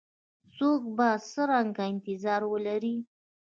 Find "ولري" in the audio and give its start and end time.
2.51-2.95